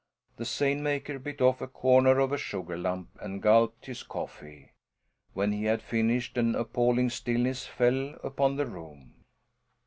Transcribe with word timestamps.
The 0.37 0.45
seine 0.45 0.81
maker 0.81 1.19
bit 1.19 1.41
off 1.41 1.61
a 1.61 1.67
corner 1.67 2.17
of 2.17 2.31
a 2.31 2.37
sugar 2.39 2.75
lump 2.75 3.09
and 3.21 3.39
gulped 3.39 3.85
his 3.85 4.01
coffee. 4.01 4.71
When 5.33 5.51
he 5.51 5.65
had 5.65 5.83
finished 5.83 6.39
an 6.39 6.55
appalling 6.55 7.11
stillness 7.11 7.67
fell 7.67 8.15
upon 8.23 8.55
the 8.55 8.65
room. 8.65 9.23